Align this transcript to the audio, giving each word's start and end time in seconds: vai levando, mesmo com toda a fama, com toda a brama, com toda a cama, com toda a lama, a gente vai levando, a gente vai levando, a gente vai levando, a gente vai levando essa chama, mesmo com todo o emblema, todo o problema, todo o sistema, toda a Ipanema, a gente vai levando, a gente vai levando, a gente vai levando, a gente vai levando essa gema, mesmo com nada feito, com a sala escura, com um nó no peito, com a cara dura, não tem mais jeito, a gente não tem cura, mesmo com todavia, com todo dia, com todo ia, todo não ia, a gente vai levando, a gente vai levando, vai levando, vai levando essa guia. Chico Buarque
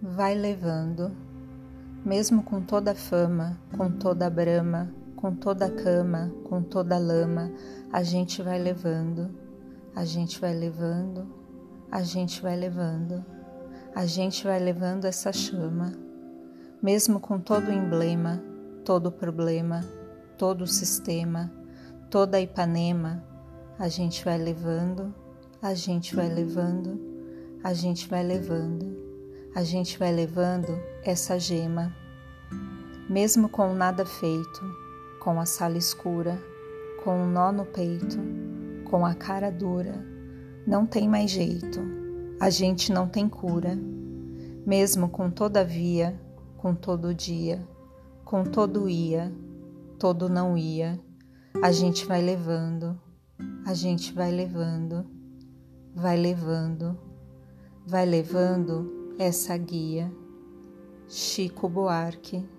vai 0.00 0.34
levando, 0.34 1.10
mesmo 2.04 2.42
com 2.42 2.60
toda 2.60 2.92
a 2.92 2.94
fama, 2.94 3.58
com 3.76 3.90
toda 3.90 4.26
a 4.26 4.30
brama, 4.30 4.92
com 5.16 5.34
toda 5.34 5.66
a 5.66 5.70
cama, 5.70 6.32
com 6.44 6.62
toda 6.62 6.94
a 6.94 6.98
lama, 6.98 7.50
a 7.92 8.02
gente 8.02 8.40
vai 8.40 8.58
levando, 8.58 9.28
a 9.94 10.04
gente 10.04 10.40
vai 10.40 10.54
levando, 10.54 11.26
a 11.90 12.02
gente 12.02 12.40
vai 12.40 12.56
levando, 12.56 13.24
a 13.94 14.06
gente 14.06 14.44
vai 14.44 14.60
levando 14.60 15.06
essa 15.06 15.32
chama, 15.32 15.92
mesmo 16.80 17.18
com 17.18 17.40
todo 17.40 17.68
o 17.68 17.72
emblema, 17.72 18.40
todo 18.84 19.06
o 19.06 19.12
problema, 19.12 19.84
todo 20.36 20.62
o 20.62 20.66
sistema, 20.68 21.52
toda 22.08 22.36
a 22.36 22.40
Ipanema, 22.40 23.24
a 23.76 23.88
gente 23.88 24.24
vai 24.24 24.38
levando, 24.38 25.12
a 25.60 25.74
gente 25.74 26.14
vai 26.14 26.28
levando, 26.28 27.00
a 27.64 27.72
gente 27.72 28.08
vai 28.08 28.22
levando, 28.22 28.97
a 29.58 29.64
gente 29.64 29.98
vai 29.98 30.12
levando 30.12 30.80
essa 31.02 31.36
gema, 31.36 31.92
mesmo 33.10 33.48
com 33.48 33.74
nada 33.74 34.06
feito, 34.06 34.60
com 35.18 35.40
a 35.40 35.44
sala 35.44 35.76
escura, 35.76 36.40
com 37.02 37.24
um 37.24 37.28
nó 37.28 37.50
no 37.50 37.66
peito, 37.66 38.18
com 38.88 39.04
a 39.04 39.16
cara 39.16 39.50
dura, 39.50 40.00
não 40.64 40.86
tem 40.86 41.08
mais 41.08 41.32
jeito, 41.32 41.80
a 42.38 42.48
gente 42.50 42.92
não 42.92 43.08
tem 43.08 43.28
cura, 43.28 43.76
mesmo 44.64 45.08
com 45.08 45.28
todavia, 45.28 46.16
com 46.56 46.72
todo 46.72 47.12
dia, 47.12 47.60
com 48.24 48.44
todo 48.44 48.88
ia, 48.88 49.32
todo 49.98 50.28
não 50.28 50.56
ia, 50.56 51.00
a 51.60 51.72
gente 51.72 52.06
vai 52.06 52.22
levando, 52.22 52.96
a 53.66 53.74
gente 53.74 54.12
vai 54.12 54.30
levando, 54.30 55.04
vai 55.96 56.16
levando, 56.16 56.96
vai 57.84 58.06
levando 58.06 58.97
essa 59.18 59.56
guia. 59.56 60.10
Chico 61.08 61.68
Buarque 61.68 62.57